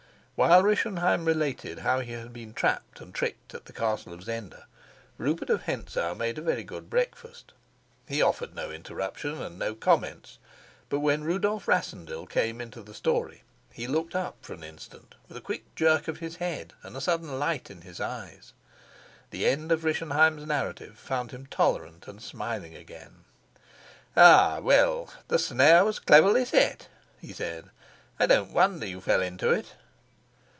While 0.35 0.63
Rischenheim 0.63 1.25
related 1.25 1.77
how 1.85 1.99
he 1.99 2.13
had 2.13 2.33
been 2.33 2.55
trapped 2.55 2.99
and 2.99 3.13
tricked 3.13 3.53
at 3.53 3.65
the 3.65 3.73
Castle 3.73 4.11
of 4.11 4.23
Zenda, 4.23 4.65
Rupert 5.19 5.51
of 5.51 5.61
Hentzau 5.67 6.15
made 6.15 6.39
a 6.39 6.41
very 6.41 6.63
good 6.63 6.89
breakfast. 6.89 7.51
He 8.07 8.23
offered 8.23 8.55
no 8.55 8.71
interruption 8.71 9.39
and 9.39 9.59
no 9.59 9.75
comments, 9.75 10.39
but 10.89 10.99
when 11.01 11.23
Rudolf 11.23 11.67
Rassendyll 11.67 12.25
came 12.25 12.59
into 12.59 12.81
the 12.81 12.95
story 12.95 13.43
he 13.71 13.85
looked 13.85 14.15
up 14.15 14.35
for 14.41 14.53
an 14.53 14.63
instant 14.63 15.13
with 15.27 15.37
a 15.37 15.41
quick 15.41 15.75
jerk 15.75 16.07
of 16.07 16.17
his 16.17 16.37
head 16.37 16.73
and 16.81 16.97
a 16.97 17.01
sudden 17.01 17.37
light 17.37 17.69
in 17.69 17.81
his 17.81 17.99
eyes. 17.99 18.53
The 19.29 19.45
end 19.45 19.71
of 19.71 19.83
Rischenheim's 19.83 20.47
narrative 20.47 20.97
found 20.97 21.29
him 21.29 21.45
tolerant 21.45 22.07
and 22.07 22.19
smiling 22.19 22.75
again. 22.75 23.25
"Ah, 24.17 24.59
well, 24.59 25.07
the 25.27 25.37
snare 25.37 25.85
was 25.85 25.99
cleverly 25.99 26.45
set," 26.45 26.87
he 27.19 27.31
said. 27.31 27.69
"I 28.19 28.25
don't 28.25 28.49
wonder 28.53 28.87
you 28.87 29.01
fell 29.01 29.21
into 29.21 29.51
it." 29.51 29.75